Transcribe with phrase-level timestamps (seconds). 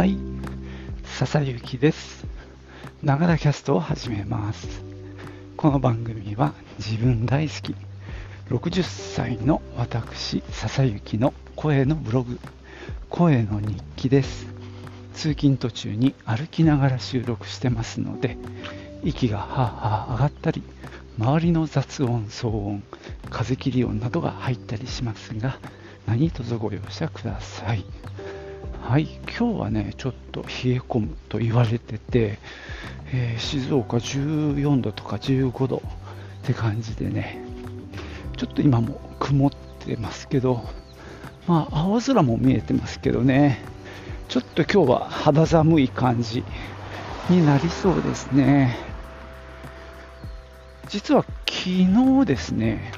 [0.00, 0.16] はい、
[1.04, 2.24] 笹幸です。
[3.02, 4.82] ながらキャストを始めます。
[5.58, 7.74] この番組は自分大好き、
[8.48, 12.40] 60歳の私、笹幸の声のブログ、
[13.10, 14.46] 声の日記です。
[15.12, 18.38] 通勤途中に歩きながら収録してますので、
[19.04, 20.62] 息がはあはあ上がったり、
[21.18, 22.82] 周りの雑音、騒音、
[23.28, 25.58] 風切り音などが入ったりしますが、
[26.06, 27.84] 何卒ご容赦ください。
[28.82, 29.04] はい、
[29.38, 30.48] 今日はね、ちょっと冷え
[30.80, 32.38] 込むと言われてて、
[33.12, 35.80] えー静岡14度とか15度っ
[36.42, 37.40] て感じでね、
[38.36, 40.64] ちょっと今も曇ってますけど、
[41.46, 43.60] まあ、青空も見えてますけどね、
[44.28, 46.42] ちょっと今日は肌寒い感じ
[47.28, 48.76] になりそうですね。
[50.88, 52.92] 実は昨日ですね、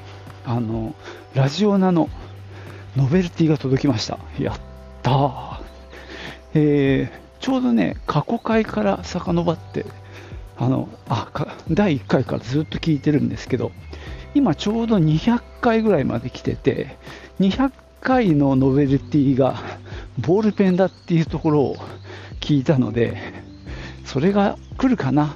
[0.45, 0.95] あの、
[1.35, 2.09] ラジオナの
[2.95, 4.17] ノベルティが届きました。
[4.39, 4.59] やっ
[5.03, 5.52] たー。
[6.53, 9.85] えーちょうどね、過去回から遡って、
[10.55, 13.73] あの、あ、か第1回からずっと聞いてるんですけど、
[14.33, 16.95] 今ちょうど200回ぐらいまで来てて、
[17.41, 19.61] 200回のノベルティが
[20.25, 21.77] ボールペンだっていうところを
[22.39, 23.17] 聞いたので、
[24.05, 25.35] それが来るかな。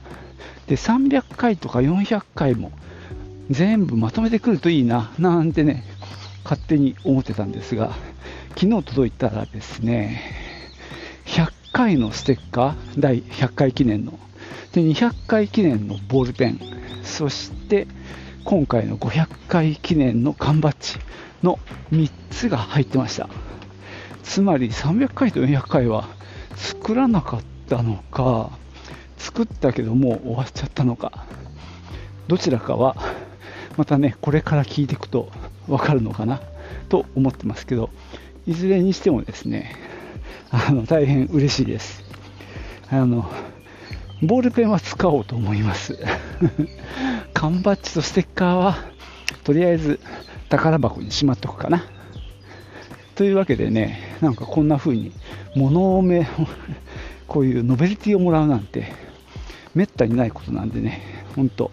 [0.68, 2.72] で、300回とか400回も
[3.50, 5.84] 全部まとめてくるといいな、なんてね、
[6.46, 7.92] 勝手に思ってたんですが、
[8.58, 10.47] 昨日届いたらですね、
[11.68, 14.18] 1回のステッカー、第100回記念の、
[14.74, 16.60] で200回記念のボールペン、
[17.04, 17.88] そして
[18.46, 20.98] 今回の500回記念の缶バッジ
[21.44, 21.60] の
[21.92, 23.30] 3つが入ってました。
[24.24, 26.08] つまり300回と400回は
[26.56, 28.50] 作らなかったのか、
[29.18, 31.26] 作ったけどもう終わっちゃったのか、
[32.28, 32.96] どちらかは
[33.78, 35.32] またね、これから聞いていくと
[35.68, 36.42] 分かるのかな
[36.90, 37.92] と思ってますけど、
[38.48, 39.76] いずれにしてもですね、
[40.50, 42.04] あの大変嬉しいです。
[42.90, 43.30] あの
[44.22, 45.98] ボールペンは使おうと思います。
[47.34, 48.78] 缶バッジとステッカーは
[49.44, 50.00] とりあえず
[50.50, 51.86] 宝箱にしまっとくかな。
[53.16, 55.12] というわけでね、なんかこんな風に
[55.56, 56.28] 物をめ、
[57.28, 58.94] こういうノベルティをもらうなんて
[59.76, 61.02] めったにないことなんでね、
[61.36, 61.72] 本当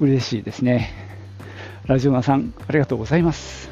[0.00, 0.90] 嬉しいですね。
[1.86, 3.70] ラジオナさん、ありがとうございます。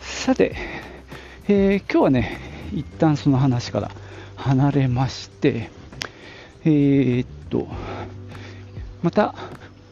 [0.00, 0.54] さて、
[1.48, 3.90] えー今日はね、一旦その話から
[4.36, 5.70] 離れまして、
[6.64, 7.68] えーっと、
[9.02, 9.34] また、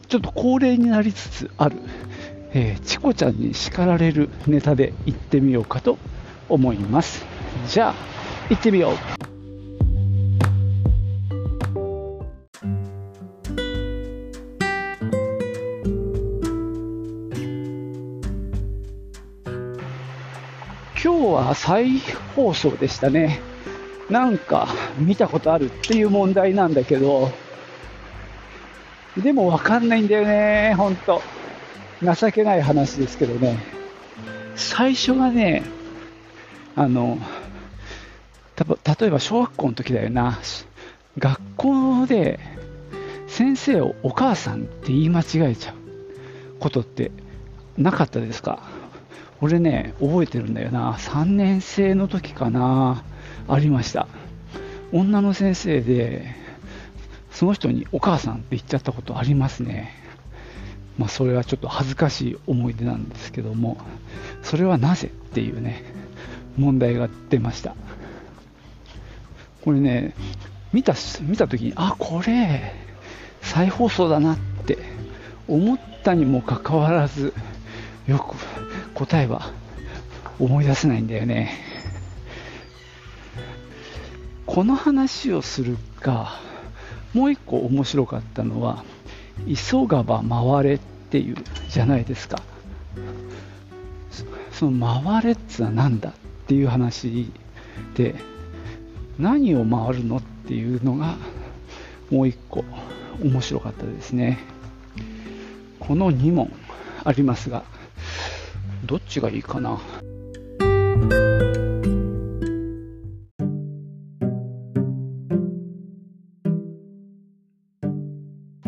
[0.07, 1.77] ちょっと高齢になりつつある、
[2.53, 5.97] えーチコちゃんに叱られるネタで行ってみようかと
[6.49, 7.25] 思います。
[7.67, 7.95] じゃあ、
[8.49, 9.26] 行ってみよう。
[21.03, 21.99] 今日は再
[22.35, 23.39] 放送でしたね。
[24.09, 27.31] なんか見たことあるっていう問題なんだけど、
[29.17, 31.21] でもわかんないんだよね、ほんと。
[32.01, 33.57] 情けない話ですけどね。
[34.55, 35.63] 最初がね、
[36.75, 37.19] あの、
[38.55, 38.65] た
[38.99, 40.39] 例えば小学校の時だよな。
[41.19, 42.39] 学校で
[43.27, 45.75] 先生をお母さんって言い間違えちゃう
[46.59, 47.11] ことって
[47.77, 48.59] なかったですか？
[49.39, 50.93] 俺ね、覚えてるんだよな。
[50.93, 53.03] 3年生の時かな。
[53.47, 54.07] ありました。
[54.91, 56.35] 女の先生で、
[57.31, 59.93] その人にお母さんって言っちゃったことありますね。
[60.97, 63.77] まあ、それはちょっと恥ずかしい思い出なんですけども、
[64.41, 65.83] それはなぜっていうね、
[66.57, 67.75] 問題が出ました。
[69.63, 70.15] これね、
[70.73, 72.73] 見た、見た時に、あ、これ、
[73.41, 74.79] 再放送だなって
[75.47, 77.33] 思ったにもかかわらず、
[78.07, 78.35] よく
[78.97, 79.51] 答えは
[80.39, 81.51] 思い出せないんだよね。
[84.47, 86.39] この話をするか、
[87.13, 88.83] もう一個面白かったのは、
[89.45, 91.35] 急がば回れっていう
[91.69, 92.41] じゃないですか。
[94.51, 96.13] その回れってのは何だっ
[96.47, 97.31] ていう話
[97.93, 98.15] で、
[99.19, 101.17] 何を回るのっていうのが、
[102.09, 102.65] もう一個
[103.21, 104.39] 面白かったですね。
[105.79, 106.51] この2問
[107.03, 107.63] ありますが、
[108.87, 109.79] どっちがいいかな。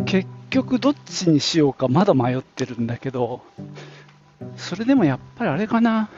[0.06, 3.42] 結局どっちにしようかまだ迷ってるんだけど、
[4.58, 6.10] それでもやっぱりあれかな。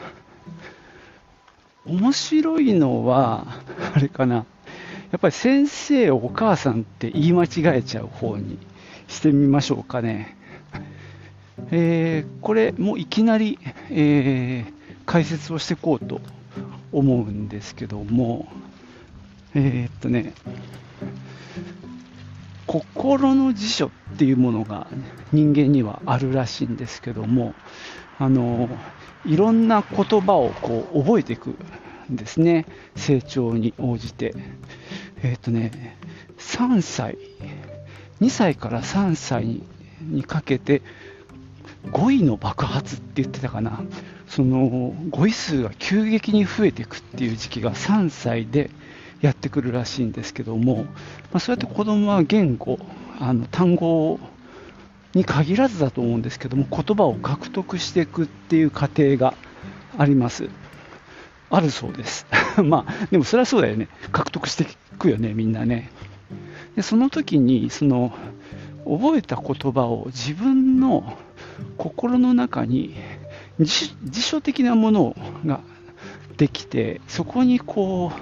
[1.86, 3.46] 面白いのは、
[3.94, 4.36] あれかな。
[4.36, 8.58] やっぱり先生をお母さんって言い間違えちゃう方に
[9.08, 10.41] してみましょうかね。
[11.72, 13.58] えーこれもういきなり、
[13.90, 16.22] えー解説をしていこうと
[16.94, 18.48] 思うんですけども、
[19.54, 20.34] えー、っとね、
[22.66, 24.88] 心の辞書っていうものが
[25.34, 27.54] 人間にはあるらしいんですけども、
[28.20, 28.70] あの
[29.26, 31.58] いろんな言葉をこう覚えていく
[32.10, 32.66] んですね、
[32.96, 34.34] 成長に応じて。
[35.24, 35.98] えっ、とね、
[36.38, 37.18] 3歳、
[38.22, 39.62] 2歳から3歳
[40.02, 40.82] にかけて
[41.90, 43.82] 語彙の爆発って言ってたかな、
[44.28, 48.70] その語彙数が急激に増えていくっていう時期が3歳で
[49.22, 50.88] やってくるらしいんですけども、ま
[51.34, 52.80] あ、そうやって子供は言語、
[53.20, 54.20] あの単語
[55.14, 59.34] に限らずだと思うんですけども、言葉を獲得していくっていう過程が
[59.98, 60.50] あります。
[61.50, 62.26] あるそうです。
[62.64, 63.90] まあ、でもそれはそうだよね。
[64.12, 64.68] 獲得してい
[64.98, 65.92] くよね、みんなね。
[66.76, 68.14] でその時に、その、
[68.86, 71.18] 覚えた言葉を自分の
[71.78, 72.96] 心の中に
[73.60, 75.62] 辞書的なものが
[76.38, 78.22] できて、そこにこう、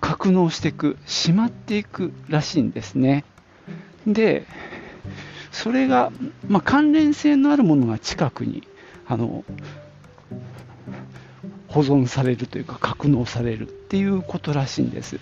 [0.00, 3.24] 格納していく、しまっていくらしいんですね。
[4.06, 4.46] で、
[5.50, 6.12] それが、
[6.46, 8.62] まあ、関連性のあるものが近くに
[9.06, 9.44] あの
[11.68, 15.18] 保存されるというか格納されるっていうことらしいんです。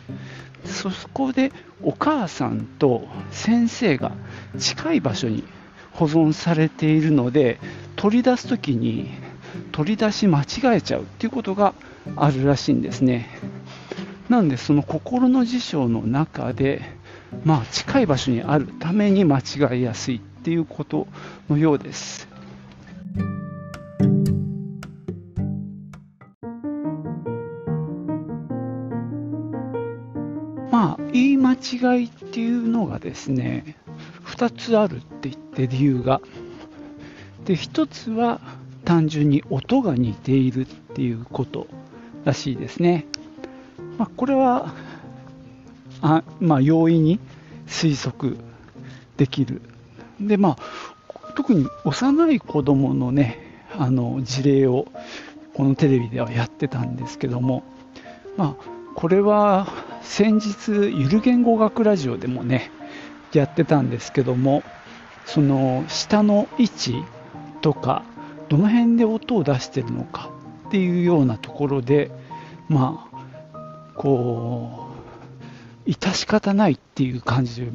[0.64, 1.52] そこで
[1.82, 4.12] お母さんと先生が
[4.58, 5.44] 近い場所に
[5.92, 7.58] 保存されているので
[7.94, 9.10] 取り出す時に
[9.72, 11.74] 取り出し間違えちゃうっていうことが
[12.16, 13.28] あるらしいんですね。
[14.28, 16.82] なのでその心の辞書の中で
[17.44, 21.06] まあ近い場所にあるために間違いやすいっていうこと
[21.48, 22.28] のようです。
[30.70, 33.76] まあ言い間違いっていうのがですね
[34.24, 36.20] 2つあるって言って理由が
[37.44, 38.40] で1つは
[38.84, 41.66] 単純に音が似ているっていうこと
[42.24, 43.06] らしいですね
[43.98, 44.74] まあ、これは
[46.02, 47.18] あ、まあ、容易に
[47.66, 48.36] 推測
[49.16, 49.62] できる。
[50.20, 54.86] で、まあ、特に幼い子供のね、あの事例を
[55.54, 57.62] このテレビではやってたんですけども、
[58.36, 58.64] まあ、
[58.94, 59.66] これは
[60.02, 62.70] 先日、ゆる言語学ラジオでもね、
[63.32, 64.62] やってたんですけども、
[65.24, 67.04] その下の位置
[67.60, 68.04] とか、
[68.48, 70.30] どの辺で音を出してるのか
[70.68, 72.10] っていうようなところで、
[72.68, 73.16] まあ、
[73.96, 74.88] こ
[75.86, 77.70] う致し方ないっていう感じ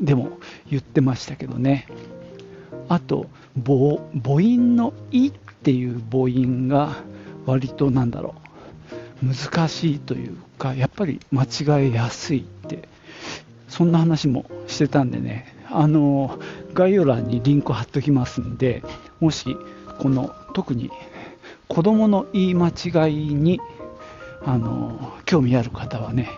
[0.00, 0.38] でも
[0.70, 1.86] 言ってましたけどね。
[2.88, 4.00] あと母
[4.34, 5.32] 音の「い」っ
[5.62, 6.96] ていう母音が
[7.46, 8.49] 割となんだろう。
[9.22, 12.88] 難しいというかやっぱり間違えやすいって
[13.68, 16.38] そんな話もしてたんでねあの
[16.74, 18.82] 概要欄にリンク貼っときますんで
[19.20, 19.56] もし
[19.98, 20.90] この特に
[21.68, 23.60] 子供の言い間違いに
[24.44, 26.28] あの興味ある方はね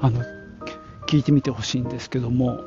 [0.00, 0.22] あの
[1.06, 2.60] 聞いてみてほしいんですけども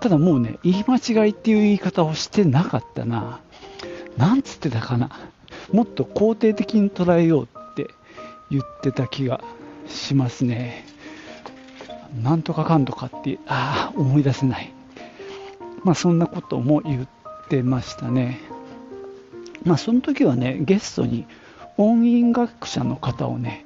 [0.00, 3.40] ただもうね言い間違いっていう言い方をしてなかったな。
[4.16, 5.10] なんつってたかな。
[5.72, 7.59] もっと肯定的に捉えようって
[8.50, 9.42] 言ってた気が
[9.86, 10.84] しますね。
[12.22, 14.72] なんとかかんとかってああ思い出せない。
[15.84, 17.08] まあそんなことも言っ
[17.48, 18.40] てましたね。
[19.64, 21.26] まあその時はねゲストに
[21.76, 23.64] 音韻学者の方をね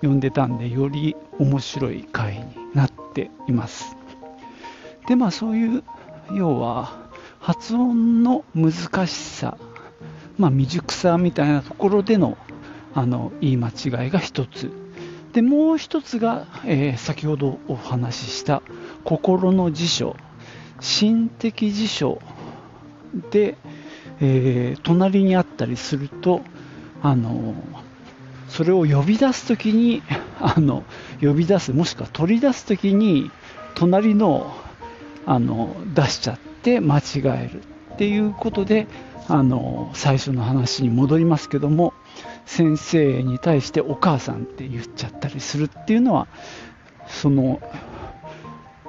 [0.00, 2.44] 呼んでたんでより面白い回に
[2.74, 3.96] なっています。
[5.08, 5.82] でまあそういう
[6.32, 6.92] 要は
[7.40, 9.58] 発音の難しさ
[10.38, 12.38] まあ未熟さみたいなところでの
[12.94, 14.70] あの言い間違いが一つ。
[15.32, 18.62] でもう一つが、えー、先ほどお話しした
[19.04, 20.16] 心の辞書。
[20.80, 22.20] 心的辞書。
[23.30, 23.56] で、
[24.20, 26.42] えー、隣にあったりすると
[27.02, 27.54] あの
[28.48, 30.02] それを呼び出すときに
[30.40, 30.84] あの
[31.20, 33.30] 呼び出すもしくは取り出すときに
[33.74, 34.54] 隣の
[35.26, 37.62] あの出しちゃって間違える
[37.94, 38.86] っていうことで
[39.32, 41.94] あの最初の話に戻りますけども
[42.46, 46.26] 先生に対してお母さんって言っちゃったりするっていうのは
[47.06, 47.62] その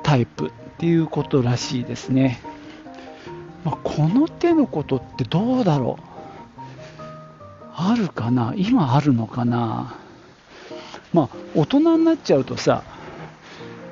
[0.01, 2.41] タイプっていうことらしいですね、
[3.63, 6.03] まあ、この手のことってどうだろう？
[7.73, 8.55] あるかな？
[8.57, 9.95] 今あるのかな？
[11.13, 12.83] まあ、大人になっちゃうとさ、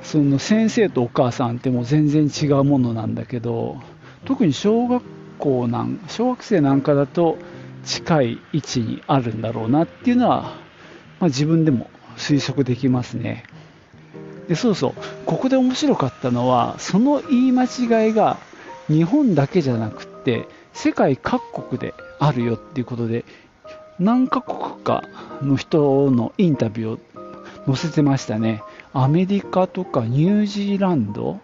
[0.01, 3.77] その先生とお母さんってもう全然違うものなんだけど、
[4.25, 5.03] 特に小学
[5.39, 7.37] 校なん、小学生なんかだと
[7.83, 10.41] 近い位置にあるんだろうなっていうのは、
[11.19, 13.45] まあ、自分でも推測できますね。
[14.47, 14.93] で、そうそう、
[15.25, 18.37] ここで面白かったのは、その言い間違いが
[18.87, 23.25] 日本だけじゃなくって、世界各国であるよっていうことで、
[23.99, 25.03] 何カ国か
[25.41, 26.99] の人のインタビューを
[27.65, 28.61] 載せてましたね。
[28.93, 31.39] アメリカとかニュージーランド、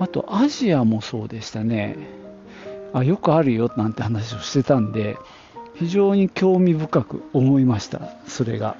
[0.00, 1.96] あとアジアもそうでしたね。
[2.96, 5.16] あよくあるよなんて話をしてたんで、
[5.74, 8.76] 非常に興味深く思いました、それが。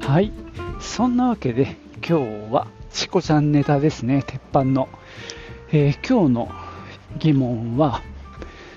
[0.00, 0.30] はい、
[0.78, 4.88] そんなわけで今日はチコちゃんネタですね、鉄板の。
[5.72, 6.50] えー、今日の
[7.18, 8.02] 疑問は、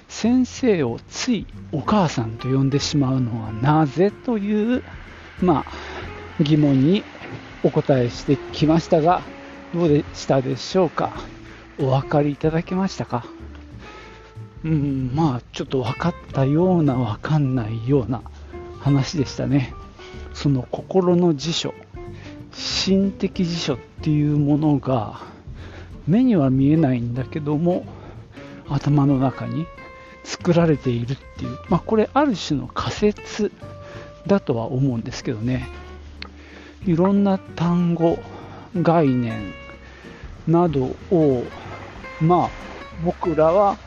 [0.08, 4.84] 先生をついお母さんと呼んでしまうのはなぜという、
[5.42, 7.04] まあ、疑問に
[7.64, 9.22] お答えしてきましたが、
[9.74, 11.14] どうでしたでしょうか？
[11.78, 13.26] お分かりいただけましたか？
[14.64, 18.22] うん、まあ、ちょっと分かったような、分かんないような
[18.80, 19.74] 話でしたね。
[20.34, 21.74] その心の辞書、
[22.52, 25.20] 心的辞書っていうものが、
[26.08, 27.86] 目には見えないんだけども、
[28.68, 29.66] 頭の中に
[30.24, 33.52] 作られているっていう、まあ、これある種の仮説
[34.28, 35.68] だとは思うんですけどね。
[36.86, 38.20] いろんな単語、
[38.76, 39.54] 概念
[40.48, 41.44] などを、
[42.22, 42.50] まあ、
[43.04, 43.78] 僕らは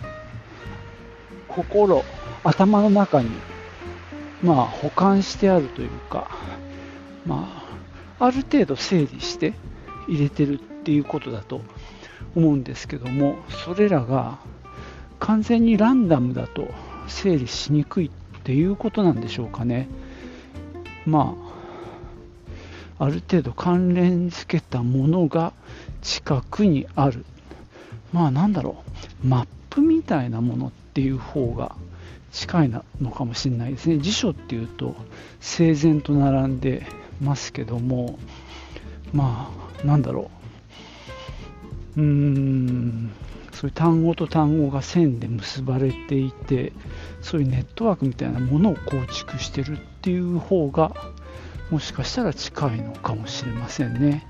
[1.48, 2.04] 心、
[2.44, 3.30] 頭の中に、
[4.42, 6.28] まあ、保管してあるというか、
[7.26, 7.64] ま
[8.18, 9.54] あ、ある程度整理して
[10.08, 11.60] 入れてるっていうことだと
[12.34, 14.38] 思うんですけども、それらが
[15.20, 16.68] 完全にランダムだと
[17.06, 19.88] 整理しにくいっていうことなんでしょうかね。
[21.08, 21.34] ま
[22.98, 25.52] あある程度関連付けたものが
[26.02, 27.24] 近くにある。
[28.12, 28.84] まあなんだろ
[29.24, 29.26] う。
[29.26, 31.76] マップみたいなものっていう方が
[32.32, 33.98] 近いのかもしれないですね。
[33.98, 34.96] 辞書っていうと
[35.40, 36.86] 整然と並んで
[37.20, 38.18] ますけども。
[39.12, 39.50] ま
[39.82, 40.30] あなんだろ
[41.96, 42.00] う。
[42.00, 43.10] うーん。
[43.58, 46.72] そういう単語と単語が線で結ばれていて
[47.22, 50.94] そういうネットワークみたいなものを構築してるっていう方が
[51.70, 54.26] もしかしたら近いのかもしれませんね。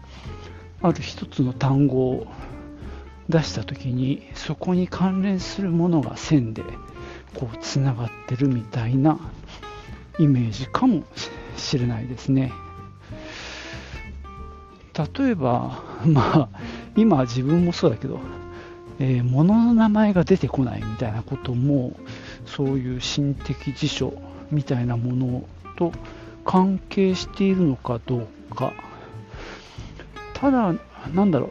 [0.82, 2.26] ある一つの単語を
[3.28, 6.64] 出した時にそこに関連するものが線で
[7.36, 9.20] こうつながってるみたいな
[10.18, 11.04] イメージかも
[11.56, 12.52] しれないですね。
[15.16, 16.60] 例えば、 まあ、
[16.96, 18.18] 今自分もそうだけど、
[18.98, 21.92] えー、物の名前が出てこないみたいなことも
[22.46, 24.12] そういう心的辞書
[24.50, 25.92] みたいなものをと
[26.44, 28.72] 関係しているのかどうか。
[30.34, 30.74] ただ
[31.14, 31.50] なんだろう。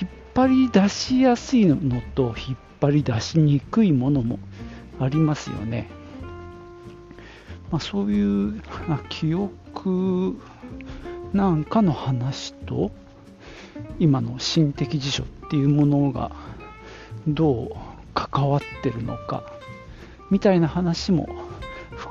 [0.00, 1.76] 引っ張り出しやすいの
[2.14, 4.38] と引っ張り出しにくいものも
[4.98, 5.88] ありますよね、
[7.70, 8.62] まあ、そういう
[9.08, 10.40] 記憶
[11.32, 12.90] なんかの話と
[13.98, 16.32] 今の心的辞書っていうものが
[17.26, 17.70] どう
[18.14, 19.44] 関わってるのか
[20.30, 21.28] みたいな話も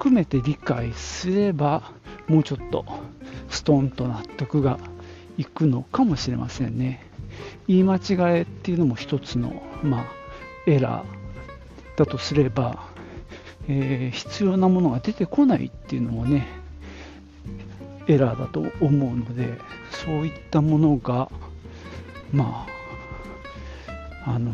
[0.01, 1.91] 含めて理解すれば
[2.27, 2.86] もうちょっと
[3.51, 4.79] ストンと納得が
[5.38, 7.05] いくのかもしれませんね。
[7.67, 10.05] 言い間違えっていうのも一つの、まあ、
[10.65, 12.88] エラーだとすれば、
[13.67, 16.48] えー、必要なものが出てこないっていうのもね
[18.08, 19.60] エラーだと思うので
[19.91, 21.29] そういったものが
[22.34, 22.65] ま
[24.25, 24.51] ああの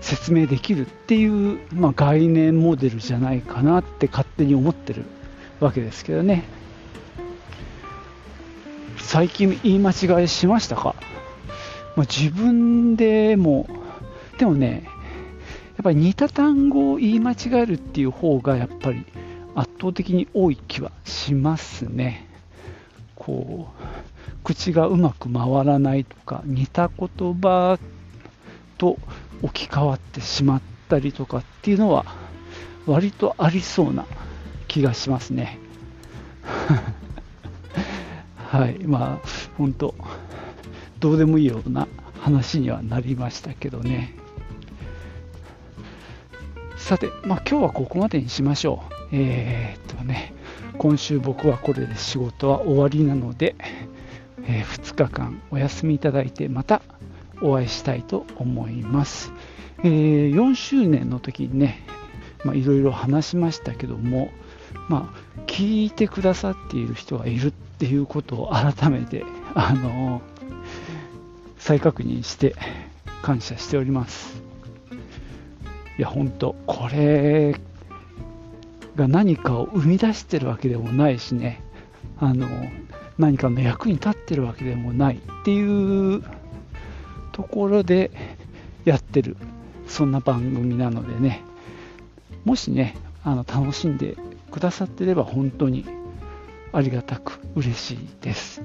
[0.00, 5.04] 説明できるっていう、まあ、概念モデルじゃないかなって勝手に思ってる
[5.60, 6.44] わけですけどね。
[8.98, 10.96] 最近言い間違いしましたか、
[11.94, 13.68] まあ、自分でも
[14.36, 19.04] でもねやっぱり似た単語を言い間違えるっていう方がやっぱり
[19.54, 22.26] 圧倒的に多い気はしますね。
[23.14, 27.78] こう口がうまく回らないとか似た言葉
[28.78, 28.98] と
[29.42, 32.04] 置き換わってしまったりとかっていうのは
[32.86, 34.06] 割とありそうな
[34.68, 35.58] 気がしますね。
[38.36, 39.28] はい、まあ
[39.58, 39.94] 本当
[41.00, 41.88] どうでもいいような
[42.20, 44.14] 話にはなりましたけどね。
[46.76, 48.94] さて、まあ、今日はここまでにしましょう。
[49.10, 50.32] えー、っとね、
[50.78, 53.56] 今週僕はこれで仕事は終わりなので、
[54.44, 56.82] えー、2日間お休みいただいて、また
[57.42, 59.32] お会いしたいと思います。
[59.82, 61.80] えー、4周年の時にね、
[62.54, 64.30] いろいろ話しましたけども、
[64.88, 69.24] まあ、聞いてくださっている人がいるっていうことを改めて、
[69.54, 70.22] あのー、
[71.58, 72.54] 再確認して
[73.22, 74.40] 感謝しております。
[75.98, 77.56] いや、本当これ
[78.96, 81.62] が何かを生み出してるわけでもないしね、
[82.18, 82.46] あの
[83.18, 86.22] 何かの役に立ってるわけでもないっていう
[87.36, 88.10] ところで
[88.86, 89.36] やってる
[89.86, 91.42] そんな番組なのでね、
[92.46, 94.16] もしね、あの楽しんで
[94.50, 95.84] くださってれば本当に
[96.72, 98.62] ありがたく嬉しいです。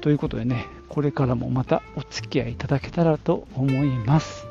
[0.00, 4.44] ということでね、これからもまたお付き合いいただけたらと思います。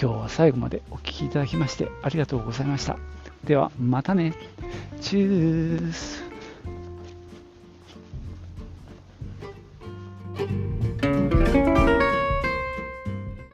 [0.00, 2.96] 今日は最後までお聴きいただきましてありがとうございました。
[3.42, 4.34] ではまたね。
[5.00, 6.25] チュース